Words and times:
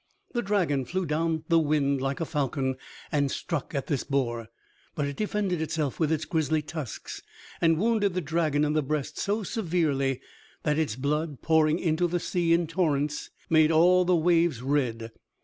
The 0.33 0.41
dragon 0.41 0.83
flew 0.85 1.05
down 1.05 1.43
the 1.47 1.59
wind 1.59 2.01
like 2.01 2.19
a 2.19 2.25
falcon 2.25 2.75
and 3.11 3.29
struck 3.29 3.75
at 3.75 3.85
this 3.85 4.03
boar; 4.03 4.47
but 4.95 5.05
it 5.05 5.15
defended 5.15 5.61
itself 5.61 5.99
with 5.99 6.11
its 6.11 6.25
grisly 6.25 6.63
tusks, 6.63 7.21
and 7.61 7.77
wounded 7.77 8.15
the 8.15 8.19
dragon 8.21 8.65
in 8.65 8.73
the 8.73 8.81
breast 8.81 9.19
so 9.19 9.43
severely 9.43 10.19
that 10.63 10.79
its 10.79 10.95
blood, 10.95 11.43
pouring 11.43 11.77
into 11.77 12.07
the 12.07 12.19
sea 12.19 12.51
in 12.51 12.65
torrents, 12.65 13.29
made 13.47 13.71
all 13.71 14.03
the 14.03 14.15
waves 14.15 14.63
red. 14.63 15.11